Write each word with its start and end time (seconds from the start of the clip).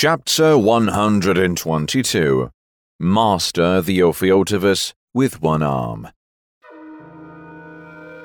Chapter 0.00 0.56
122 0.56 2.50
Master 3.00 3.80
the 3.82 3.98
Opheotivus 3.98 4.92
with 5.12 5.42
one 5.42 5.60
arm. 5.60 6.06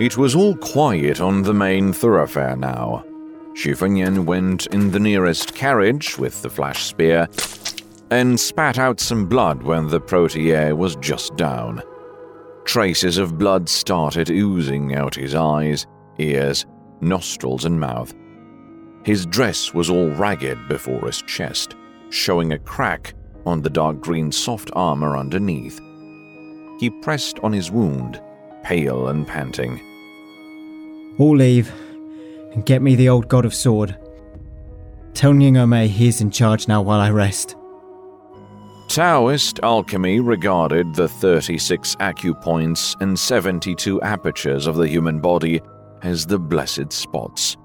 It 0.00 0.16
was 0.16 0.34
all 0.34 0.56
quiet 0.56 1.20
on 1.20 1.44
the 1.44 1.54
main 1.54 1.92
thoroughfare 1.92 2.56
now. 2.56 3.04
Fengnian 3.54 4.24
went 4.24 4.66
in 4.72 4.90
the 4.90 4.98
nearest 4.98 5.54
carriage 5.54 6.18
with 6.18 6.42
the 6.42 6.50
flash 6.50 6.86
spear 6.86 7.28
and 8.10 8.40
spat 8.40 8.76
out 8.76 8.98
some 8.98 9.28
blood 9.28 9.62
when 9.62 9.86
the 9.86 10.00
portiere 10.00 10.74
was 10.74 10.96
just 10.96 11.36
down. 11.36 11.82
Traces 12.64 13.16
of 13.16 13.38
blood 13.38 13.68
started 13.68 14.28
oozing 14.28 14.96
out 14.96 15.14
his 15.14 15.36
eyes, 15.36 15.86
ears, 16.18 16.66
nostrils, 17.00 17.64
and 17.64 17.78
mouth. 17.78 18.12
His 19.04 19.24
dress 19.26 19.72
was 19.72 19.88
all 19.88 20.10
ragged 20.10 20.68
before 20.68 21.06
his 21.06 21.22
chest, 21.22 21.74
showing 22.10 22.52
a 22.52 22.58
crack 22.58 23.14
on 23.46 23.62
the 23.62 23.70
dark 23.70 24.00
green 24.00 24.30
soft 24.30 24.70
armor 24.74 25.16
underneath. 25.16 25.80
He 26.78 26.90
pressed 27.02 27.38
on 27.40 27.52
his 27.52 27.70
wound, 27.70 28.20
pale 28.62 29.08
and 29.08 29.26
panting. 29.26 29.80
All 31.18 31.36
leave 31.36 31.72
and 32.52 32.64
get 32.66 32.82
me 32.82 32.94
the 32.94 33.08
old 33.08 33.28
god 33.28 33.44
of 33.44 33.54
sword. 33.54 33.96
Tell 35.14 35.32
Ning 35.32 35.54
Emei 35.54 35.86
he's 35.86 36.20
in 36.20 36.30
charge 36.30 36.68
now 36.68 36.82
while 36.82 37.00
I 37.00 37.10
rest. 37.10 37.56
Taoist 38.88 39.60
alchemy 39.62 40.18
regarded 40.18 40.94
the 40.94 41.08
36 41.08 41.94
acupoints 41.96 43.00
and 43.00 43.16
72 43.18 44.02
apertures 44.02 44.66
of 44.66 44.76
the 44.76 44.88
human 44.88 45.20
body 45.20 45.60
as 46.02 46.26
the 46.26 46.38
blessed 46.38 46.92
spots. 46.92 47.56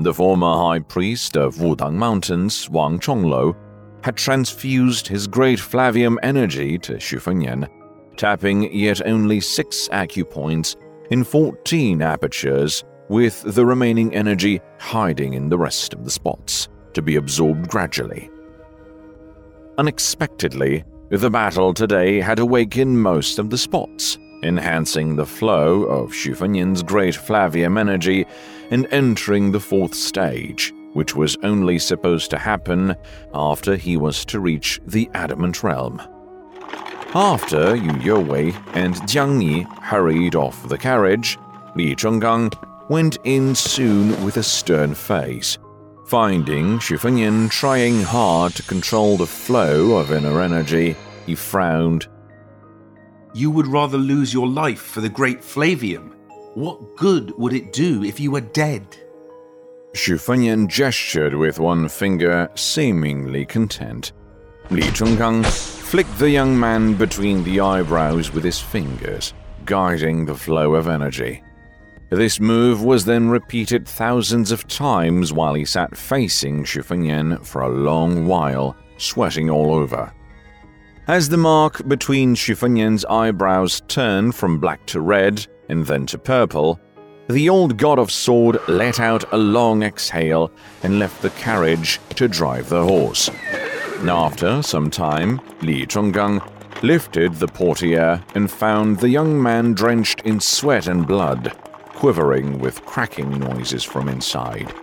The 0.00 0.14
former 0.14 0.54
high 0.54 0.78
priest 0.78 1.36
of 1.36 1.56
Wudang 1.56 1.92
Mountains, 1.92 2.70
Wang 2.70 2.98
Chonglou, 2.98 3.54
had 4.02 4.16
transfused 4.16 5.06
his 5.06 5.26
great 5.26 5.58
Flavium 5.58 6.16
energy 6.22 6.78
to 6.78 6.94
Xu 6.94 7.20
Fengnian, 7.20 7.68
tapping 8.16 8.72
yet 8.72 9.06
only 9.06 9.40
six 9.40 9.88
acupoints 9.88 10.76
in 11.10 11.22
14 11.22 12.00
apertures, 12.00 12.82
with 13.10 13.42
the 13.42 13.66
remaining 13.66 14.14
energy 14.14 14.62
hiding 14.78 15.34
in 15.34 15.50
the 15.50 15.58
rest 15.58 15.92
of 15.92 16.06
the 16.06 16.10
spots, 16.10 16.68
to 16.94 17.02
be 17.02 17.16
absorbed 17.16 17.68
gradually. 17.68 18.30
Unexpectedly, 19.76 20.82
the 21.10 21.28
battle 21.28 21.74
today 21.74 22.20
had 22.20 22.38
awakened 22.38 23.02
most 23.02 23.38
of 23.38 23.50
the 23.50 23.58
spots, 23.58 24.16
enhancing 24.42 25.16
the 25.16 25.26
flow 25.26 25.82
of 25.82 26.12
Xu 26.12 26.34
Fengnian's 26.34 26.82
great 26.82 27.14
Flavium 27.14 27.78
energy 27.78 28.24
and 28.70 28.86
entering 28.90 29.52
the 29.52 29.60
fourth 29.60 29.94
stage, 29.94 30.72
which 30.92 31.14
was 31.14 31.36
only 31.42 31.78
supposed 31.78 32.30
to 32.30 32.38
happen 32.38 32.94
after 33.34 33.76
he 33.76 33.96
was 33.96 34.24
to 34.24 34.40
reach 34.40 34.80
the 34.86 35.10
Adamant 35.14 35.62
Realm. 35.62 36.00
After 37.14 37.74
Yu 37.74 37.90
Youwei 37.90 38.54
and 38.74 38.94
Jiang 39.02 39.36
Ni 39.36 39.62
hurried 39.82 40.36
off 40.36 40.68
the 40.68 40.78
carriage, 40.78 41.38
Li 41.74 41.94
Chonggang 41.96 42.52
went 42.88 43.18
in 43.24 43.54
soon 43.54 44.24
with 44.24 44.36
a 44.36 44.42
stern 44.42 44.94
face. 44.94 45.58
Finding 46.06 46.78
Xu 46.78 46.98
Fengnian 46.98 47.50
trying 47.50 48.02
hard 48.02 48.54
to 48.54 48.62
control 48.64 49.16
the 49.16 49.26
flow 49.26 49.96
of 49.96 50.12
inner 50.12 50.40
energy, 50.40 50.96
he 51.26 51.34
frowned. 51.34 52.08
You 53.32 53.50
would 53.52 53.68
rather 53.68 53.98
lose 53.98 54.34
your 54.34 54.48
life 54.48 54.80
for 54.80 55.00
the 55.00 55.08
great 55.08 55.40
Flavium. 55.40 56.14
What 56.54 56.96
good 56.96 57.36
would 57.38 57.52
it 57.52 57.72
do 57.72 58.02
if 58.02 58.18
you 58.18 58.32
were 58.32 58.40
dead? 58.40 58.84
Xu 59.94 60.16
Fengnian 60.16 60.66
gestured 60.66 61.34
with 61.34 61.60
one 61.60 61.88
finger, 61.88 62.50
seemingly 62.56 63.46
content. 63.46 64.12
Li 64.70 64.82
Chonggang 64.82 65.44
flicked 65.44 66.18
the 66.18 66.30
young 66.30 66.58
man 66.58 66.94
between 66.94 67.44
the 67.44 67.60
eyebrows 67.60 68.32
with 68.32 68.42
his 68.42 68.58
fingers, 68.58 69.32
guiding 69.64 70.26
the 70.26 70.34
flow 70.34 70.74
of 70.74 70.88
energy. 70.88 71.42
This 72.10 72.40
move 72.40 72.82
was 72.82 73.04
then 73.04 73.28
repeated 73.28 73.86
thousands 73.86 74.50
of 74.50 74.66
times 74.66 75.32
while 75.32 75.54
he 75.54 75.64
sat 75.64 75.96
facing 75.96 76.64
Xu 76.64 76.82
Fengnian 76.84 77.44
for 77.46 77.62
a 77.62 77.68
long 77.68 78.26
while, 78.26 78.76
sweating 78.96 79.48
all 79.50 79.72
over. 79.72 80.12
As 81.06 81.28
the 81.28 81.36
mark 81.36 81.86
between 81.86 82.34
Xu 82.34 82.56
Fengnian's 82.56 83.04
eyebrows 83.04 83.82
turned 83.86 84.34
from 84.34 84.58
black 84.58 84.84
to 84.86 85.00
red 85.00 85.46
and 85.70 85.86
then 85.86 86.04
to 86.06 86.18
purple, 86.18 86.78
the 87.28 87.48
old 87.48 87.76
god 87.76 87.98
of 87.98 88.10
sword 88.10 88.58
let 88.68 88.98
out 88.98 89.32
a 89.32 89.38
long 89.38 89.82
exhale 89.82 90.50
and 90.82 90.98
left 90.98 91.22
the 91.22 91.30
carriage 91.30 92.00
to 92.16 92.26
drive 92.26 92.68
the 92.68 92.82
horse. 92.82 93.30
After 94.08 94.62
some 94.62 94.90
time, 94.90 95.40
Li 95.62 95.86
Chonggang 95.86 96.42
lifted 96.82 97.34
the 97.34 97.46
portiere 97.46 98.22
and 98.34 98.50
found 98.50 98.98
the 98.98 99.08
young 99.08 99.40
man 99.40 99.74
drenched 99.74 100.22
in 100.22 100.40
sweat 100.40 100.86
and 100.88 101.06
blood, 101.06 101.52
quivering 101.94 102.58
with 102.58 102.84
cracking 102.84 103.38
noises 103.38 103.84
from 103.84 104.08
inside. 104.08 104.74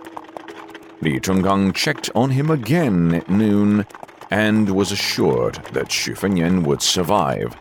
Li 1.02 1.20
Chonggang 1.20 1.74
checked 1.74 2.08
on 2.14 2.30
him 2.30 2.50
again 2.50 3.14
at 3.14 3.28
noon 3.28 3.84
and 4.30 4.70
was 4.70 4.92
assured 4.92 5.56
that 5.72 5.88
Xu 5.88 6.16
Fengnian 6.16 6.64
would 6.64 6.80
survive. 6.80 7.56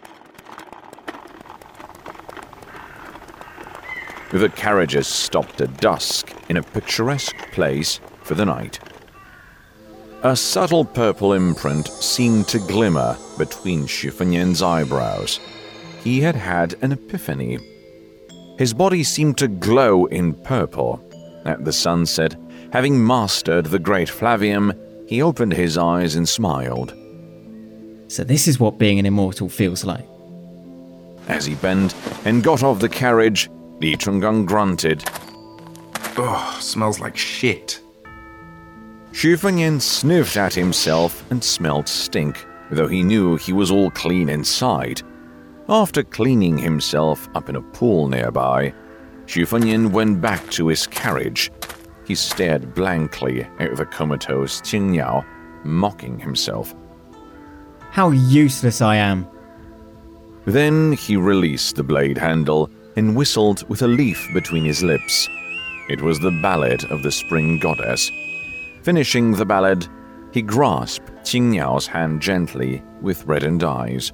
The 4.37 4.49
carriages 4.49 5.07
stopped 5.07 5.61
at 5.61 5.81
dusk 5.81 6.31
in 6.47 6.57
a 6.57 6.61
picturesque 6.61 7.35
place 7.53 7.99
for 8.21 8.35
the 8.35 8.45
night. 8.45 8.79
A 10.21 10.35
subtle 10.35 10.85
purple 10.85 11.33
imprint 11.33 11.87
seemed 11.87 12.47
to 12.49 12.59
glimmer 12.59 13.17
between 13.39 13.87
Xu 13.87 14.61
eyebrows. 14.61 15.39
He 16.03 16.21
had 16.21 16.35
had 16.35 16.75
an 16.83 16.91
epiphany. 16.91 17.57
His 18.59 18.75
body 18.75 19.03
seemed 19.03 19.39
to 19.39 19.47
glow 19.47 20.05
in 20.05 20.35
purple. 20.35 21.03
At 21.43 21.65
the 21.65 21.73
sunset, 21.73 22.35
having 22.71 23.05
mastered 23.05 23.65
the 23.65 23.79
great 23.79 24.07
Flavium, 24.07 24.71
he 25.09 25.23
opened 25.23 25.53
his 25.53 25.79
eyes 25.79 26.13
and 26.13 26.29
smiled. 26.29 26.93
So, 28.07 28.23
this 28.23 28.47
is 28.47 28.59
what 28.59 28.77
being 28.77 28.99
an 28.99 29.07
immortal 29.07 29.49
feels 29.49 29.83
like. 29.83 30.07
As 31.27 31.47
he 31.47 31.55
bent 31.55 31.95
and 32.23 32.43
got 32.43 32.61
off 32.61 32.79
the 32.79 32.87
carriage, 32.87 33.49
Li 33.79 33.95
Chonggang 33.95 34.45
grunted. 34.45 35.03
Oh, 36.17 36.57
smells 36.59 36.99
like 36.99 37.15
shit. 37.15 37.79
Xu 39.11 39.37
Fengnian 39.37 39.79
sniffed 39.79 40.37
at 40.37 40.53
himself 40.53 41.23
and 41.31 41.43
smelled 41.43 41.87
stink, 41.87 42.45
though 42.71 42.87
he 42.87 43.03
knew 43.03 43.35
he 43.35 43.53
was 43.53 43.71
all 43.71 43.91
clean 43.91 44.29
inside. 44.29 45.01
After 45.69 46.03
cleaning 46.03 46.57
himself 46.57 47.27
up 47.35 47.49
in 47.49 47.55
a 47.55 47.61
pool 47.61 48.07
nearby, 48.07 48.73
Xu 49.25 49.47
Fengnian 49.47 49.91
went 49.91 50.21
back 50.21 50.49
to 50.51 50.67
his 50.67 50.87
carriage. 50.87 51.51
He 52.05 52.15
stared 52.15 52.73
blankly 52.73 53.47
at 53.59 53.75
the 53.75 53.85
comatose 53.85 54.61
Qing 54.61 54.95
Yao, 54.95 55.25
mocking 55.63 56.17
himself. 56.19 56.73
How 57.91 58.11
useless 58.11 58.81
I 58.81 58.95
am. 58.95 59.27
Then 60.45 60.93
he 60.93 61.17
released 61.17 61.75
the 61.75 61.83
blade 61.83 62.17
handle 62.17 62.71
and 62.97 63.15
whistled 63.15 63.67
with 63.69 63.83
a 63.83 63.87
leaf 63.87 64.27
between 64.33 64.65
his 64.65 64.83
lips. 64.83 65.29
It 65.87 66.01
was 66.01 66.19
the 66.19 66.31
ballad 66.41 66.83
of 66.91 67.03
the 67.03 67.11
spring 67.11 67.59
goddess. 67.59 68.11
Finishing 68.81 69.31
the 69.31 69.45
ballad, 69.45 69.87
he 70.33 70.41
grasped 70.41 71.11
Qing 71.23 71.55
Yao's 71.55 71.87
hand 71.87 72.21
gently 72.21 72.83
with 73.01 73.25
reddened 73.25 73.63
eyes. 73.63 74.11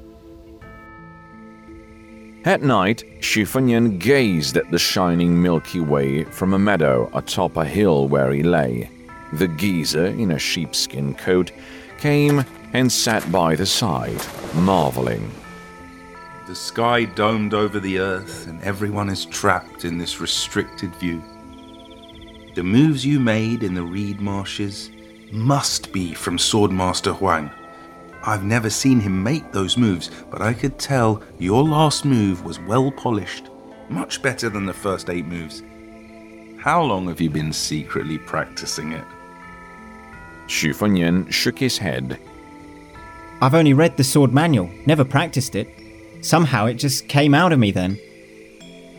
At 2.45 2.61
night, 2.61 3.03
Xu 3.21 3.43
Fengnian 3.43 3.99
gazed 3.99 4.57
at 4.57 4.69
the 4.69 4.77
shining 4.77 5.41
Milky 5.41 5.79
Way 5.79 6.25
from 6.25 6.53
a 6.53 6.59
meadow 6.59 7.09
atop 7.13 7.55
a 7.55 7.63
hill 7.63 8.09
where 8.09 8.33
he 8.33 8.43
lay. 8.43 8.89
The 9.31 9.47
geezer 9.47 10.07
in 10.07 10.31
a 10.31 10.39
sheepskin 10.39 11.15
coat 11.15 11.51
came 11.97 12.43
and 12.73 12.91
sat 12.91 13.31
by 13.31 13.55
the 13.55 13.65
side, 13.65 14.21
marveling. 14.55 15.31
The 16.45 16.55
sky 16.55 17.05
domed 17.05 17.53
over 17.53 17.79
the 17.79 17.99
earth, 17.99 18.47
and 18.47 18.61
everyone 18.63 19.09
is 19.09 19.25
trapped 19.25 19.85
in 19.85 19.97
this 19.97 20.19
restricted 20.19 20.93
view. 20.95 21.23
The 22.55 22.63
moves 22.63 23.05
you 23.05 23.21
made 23.21 23.63
in 23.63 23.73
the 23.73 23.83
reed 23.83 24.19
marshes 24.19 24.91
must 25.31 25.93
be 25.93 26.13
from 26.13 26.37
Swordmaster 26.37 27.15
Huang. 27.15 27.49
I've 28.25 28.43
never 28.43 28.69
seen 28.69 28.99
him 28.99 29.23
make 29.23 29.53
those 29.53 29.77
moves, 29.77 30.11
but 30.29 30.41
I 30.41 30.53
could 30.53 30.77
tell 30.77 31.23
your 31.39 31.63
last 31.63 32.03
move 32.03 32.43
was 32.43 32.59
well 32.59 32.91
polished, 32.91 33.49
much 33.87 34.21
better 34.21 34.49
than 34.49 34.65
the 34.65 34.73
first 34.73 35.09
eight 35.09 35.25
moves. 35.25 35.63
How 36.59 36.83
long 36.83 37.07
have 37.07 37.21
you 37.21 37.29
been 37.29 37.53
secretly 37.53 38.17
practicing 38.17 38.91
it? 38.91 39.05
Xu 40.47 40.75
Fengnian 40.75 41.31
shook 41.31 41.57
his 41.57 41.77
head. 41.77 42.19
I've 43.41 43.55
only 43.55 43.73
read 43.73 43.95
the 43.95 44.03
sword 44.03 44.33
manual, 44.33 44.69
never 44.85 45.05
practiced 45.05 45.55
it. 45.55 45.69
Somehow 46.23 46.65
it 46.67 46.75
just 46.75 47.09
came 47.09 47.33
out 47.35 47.51
of 47.51 47.59
me 47.59 47.71
then. 47.71 47.99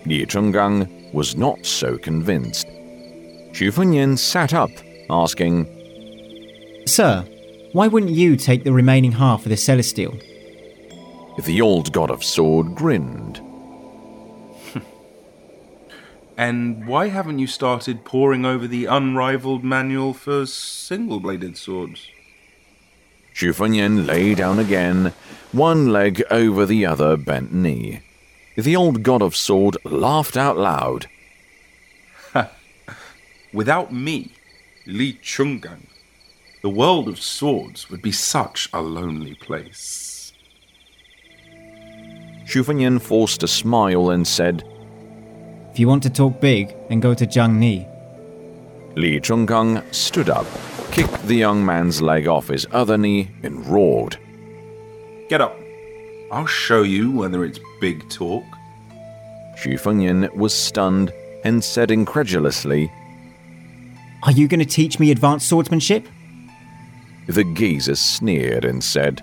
Li 0.05 0.26
Chonggang 0.26 1.12
was 1.15 1.37
not 1.37 1.65
so 1.65 1.97
convinced. 1.97 2.67
Xu 3.53 3.73
Fengnian 3.73 4.19
sat 4.19 4.53
up, 4.53 4.71
asking, 5.09 5.67
Sir, 6.87 7.25
Why 7.73 7.88
wouldn't 7.88 8.12
you 8.12 8.37
take 8.37 8.65
the 8.65 8.75
remaining 8.75 9.12
half 9.12 9.44
of 9.44 9.49
the 9.49 9.56
Celestial? 9.56 10.15
The 11.43 11.62
old 11.62 11.93
god 11.93 12.11
of 12.11 12.23
sword 12.23 12.75
grinned. 12.75 13.41
And 16.37 16.85
why 16.88 17.09
haven't 17.09 17.38
you 17.38 17.47
started 17.47 18.05
poring 18.05 18.44
over 18.44 18.67
the 18.67 18.87
unrivaled 18.87 19.62
manual 19.62 20.12
for 20.12 20.47
single 20.47 21.20
bladed 21.20 21.56
swords? 21.56 22.09
Xu 23.35 23.55
Fengnian 23.55 24.05
lay 24.05 24.35
down 24.35 24.59
again, 24.59 25.12
one 25.55 25.93
leg 25.93 26.23
over 26.31 26.67
the 26.67 26.85
other 26.85 27.17
bent 27.17 27.53
knee. 27.53 28.01
The 28.56 28.77
old 28.77 29.03
god 29.03 29.23
of 29.23 29.37
sword 29.37 29.77
laughed 29.85 30.37
out 30.37 30.59
loud. 30.59 31.06
Without 33.53 33.93
me, 33.93 34.33
Li 34.87 35.15
Chungang, 35.23 35.87
the 36.62 36.69
world 36.69 37.09
of 37.09 37.21
swords 37.21 37.89
would 37.89 38.03
be 38.03 38.11
such 38.11 38.69
a 38.73 38.83
lonely 38.83 39.35
place. 39.35 40.33
Xu 42.45 42.65
Fengnian 42.65 43.01
forced 43.01 43.43
a 43.43 43.49
smile 43.49 44.11
and 44.11 44.27
said, 44.27 44.65
If 45.71 45.79
you 45.79 45.89
want 45.89 46.03
to 46.03 46.11
talk 46.11 46.41
big, 46.41 46.75
then 46.89 47.01
go 47.01 47.15
to 47.15 47.27
Jiang 47.27 47.56
Ni. 47.56 47.87
Li 48.97 49.21
Chungang 49.21 49.83
stood 49.95 50.29
up, 50.29 50.47
kicked 50.91 51.27
the 51.27 51.37
young 51.37 51.65
man's 51.65 52.03
leg 52.03 52.27
off 52.27 52.49
his 52.49 52.67
other 52.73 52.99
knee, 52.99 53.31
and 53.43 53.67
roared. 53.67 54.19
Get 55.29 55.41
up. 55.41 55.59
I'll 56.31 56.47
show 56.47 56.82
you 56.82 57.11
whether 57.11 57.44
it's 57.44 57.61
big 57.81 58.09
talk. 58.11 58.44
Xu 59.56 59.81
Fengnian 59.81 60.35
was 60.35 60.53
stunned 60.53 61.12
and 61.44 61.62
said 61.62 61.91
incredulously, 61.91 62.91
Are 64.25 64.32
you 64.32 64.49
going 64.49 64.61
to 64.61 64.67
teach 64.67 64.99
me 64.99 65.11
advanced 65.11 65.49
swordsmanship? 65.49 66.06
The 67.26 67.44
geezer 67.44 67.94
sneered 67.94 68.65
and 68.65 68.82
said, 68.82 69.23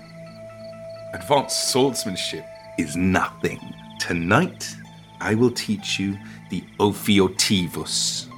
Advanced 1.14 1.70
swordsmanship 1.70 2.44
is 2.78 2.96
nothing. 2.96 3.60
Tonight, 4.00 4.74
I 5.20 5.34
will 5.34 5.50
teach 5.50 6.00
you 6.00 6.18
the 6.50 6.64
Opheotivus. 6.80 8.28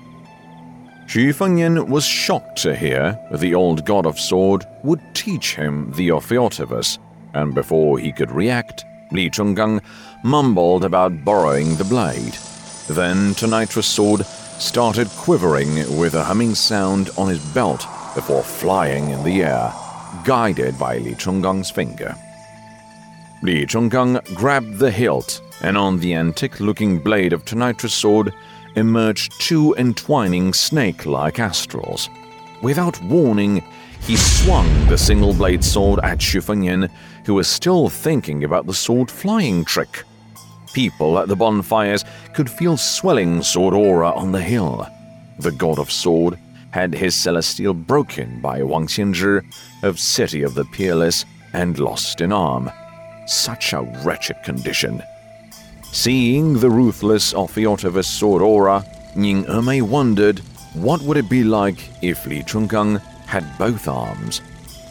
Xu 1.07 1.35
Fengnian 1.35 1.89
was 1.89 2.05
shocked 2.05 2.59
to 2.63 2.75
hear 2.75 3.19
the 3.31 3.55
old 3.55 3.87
god 3.87 4.05
of 4.05 4.19
sword 4.19 4.67
would 4.83 5.01
teach 5.15 5.55
him 5.55 5.93
the 5.93 6.09
Opheotivus, 6.09 6.99
and 7.35 7.55
before 7.55 7.99
he 7.99 8.13
could 8.13 8.31
react, 8.31 8.85
Li 9.11 9.29
Chungang 9.29 9.81
mumbled 10.23 10.85
about 10.85 11.25
borrowing 11.25 11.77
the 11.77 11.85
blade. 11.85 12.37
Then 12.89 13.35
Tonitra's 13.35 13.87
sword 13.87 14.25
started 14.25 15.09
quivering 15.11 15.99
with 15.99 16.15
a 16.15 16.25
humming 16.25 16.55
sound 16.55 17.11
on 17.19 17.29
his 17.29 17.45
belt 17.53 17.87
before 18.15 18.43
flying 18.43 19.11
in 19.11 19.23
the 19.25 19.43
air, 19.43 19.73
guided 20.25 20.79
by 20.79 20.99
Li 20.99 21.15
Chungang's 21.15 21.71
finger. 21.71 22.15
Li 23.43 23.67
Chungang 23.67 24.23
grabbed 24.35 24.79
the 24.79 24.91
hilt, 24.91 25.41
and 25.61 25.77
on 25.77 25.99
the 25.99 26.15
antique 26.15 26.61
looking 26.61 26.99
blade 26.99 27.33
of 27.33 27.45
Tonitra's 27.45 27.93
sword 27.93 28.33
emerged 28.77 29.33
two 29.41 29.75
entwining 29.77 30.53
snake 30.53 31.07
like 31.07 31.37
astrals. 31.37 32.09
Without 32.63 33.03
warning, 33.03 33.63
he 34.01 34.17
swung 34.17 34.69
the 34.87 34.99
single 34.99 35.33
blade 35.33 35.65
sword 35.65 36.01
at 36.03 36.19
Xu 36.19 36.91
who 37.25 37.35
was 37.35 37.49
still 37.49 37.89
thinking 37.89 38.45
about 38.45 38.67
the 38.67 38.75
sword 38.75 39.11
flying 39.11 39.65
trick. 39.65 40.05
People 40.75 41.19
at 41.19 41.29
the 41.29 41.37
bonfires 41.37 42.05
could 42.35 42.51
feel 42.51 42.77
swelling 42.77 43.43
sword 43.43 43.75
aura 43.75 44.11
on 44.11 44.33
the 44.33 44.43
hill. 44.43 44.87
The 45.39 45.53
god 45.53 45.79
of 45.79 45.91
sword 45.91 46.39
had 46.71 46.93
his 46.93 47.15
celestial 47.15 47.73
broken 47.73 48.41
by 48.41 48.63
Wang 48.63 48.89
Xianzhi 48.89 49.43
of 49.83 49.99
City 50.01 50.43
of 50.43 50.55
the 50.55 50.65
Peerless 50.65 51.25
and 51.53 51.79
lost 51.79 52.21
an 52.21 52.33
arm. 52.33 52.71
Such 53.27 53.73
a 53.73 53.83
wretched 54.05 54.43
condition. 54.43 55.03
Seeing 55.93 56.59
the 56.59 56.71
ruthless 56.71 57.33
Opheotivus 57.33 58.07
sword 58.07 58.43
aura, 58.43 58.85
Ning 59.15 59.45
Emei 59.45 59.81
wondered 59.81 60.43
what 60.75 61.01
would 61.03 61.17
it 61.17 61.29
be 61.29 61.45
like 61.45 61.89
if 62.03 62.27
Li 62.27 62.43
Chungang 62.43 63.01
had 63.27 63.59
both 63.59 63.89
arms. 63.89 64.41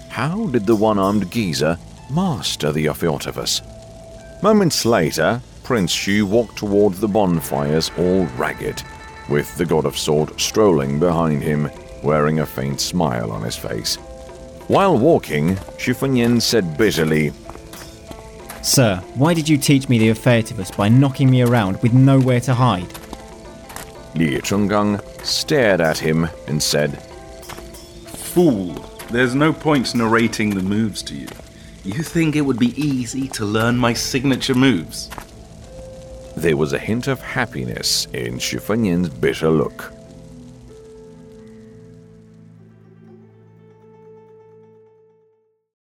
How 0.09 0.47
did 0.47 0.65
the 0.65 0.75
one-armed 0.75 1.31
geezer 1.31 1.77
master 2.11 2.71
the 2.71 2.87
Opheotivus? 2.87 3.61
Moments 4.43 4.85
later, 4.85 5.41
Prince 5.63 5.95
Xu 5.95 6.23
walked 6.23 6.57
toward 6.57 6.95
the 6.95 7.07
bonfires 7.07 7.89
all 7.97 8.25
ragged, 8.37 8.83
with 9.29 9.55
the 9.55 9.65
god 9.65 9.85
of 9.85 9.97
sword 9.97 10.39
strolling 10.39 10.99
behind 10.99 11.41
him, 11.41 11.69
wearing 12.03 12.39
a 12.39 12.45
faint 12.45 12.81
smile 12.81 13.31
on 13.31 13.43
his 13.43 13.55
face. 13.55 13.95
While 14.67 14.97
walking, 14.97 15.55
Fengnian 15.55 16.41
said 16.41 16.77
bitterly, 16.77 17.31
Sir, 18.61 19.01
why 19.15 19.33
did 19.33 19.47
you 19.47 19.57
teach 19.57 19.89
me 19.89 19.99
the 19.99 20.09
Opheotivus 20.09 20.75
by 20.75 20.89
knocking 20.89 21.29
me 21.29 21.41
around 21.41 21.81
with 21.81 21.93
nowhere 21.93 22.39
to 22.41 22.53
hide? 22.53 23.02
Li 24.15 24.39
Chungang 24.41 25.01
stared 25.23 25.81
at 25.81 25.97
him 25.97 26.27
and 26.47 26.61
said, 26.61 27.01
Fool, 28.33 28.73
there's 29.09 29.33
no 29.33 29.51
point 29.51 29.95
narrating 29.95 30.51
the 30.51 30.61
moves 30.61 31.01
to 31.03 31.15
you. 31.15 31.27
You 31.83 32.03
think 32.03 32.35
it 32.35 32.41
would 32.41 32.59
be 32.59 32.79
easy 32.79 33.27
to 33.29 33.45
learn 33.45 33.77
my 33.77 33.93
signature 33.93 34.55
moves? 34.55 35.09
There 36.37 36.57
was 36.57 36.73
a 36.73 36.79
hint 36.79 37.07
of 37.07 37.21
happiness 37.21 38.05
in 38.13 38.35
Xu 38.35 38.61
Fengnian's 38.61 39.09
bitter 39.09 39.49
look. 39.49 39.91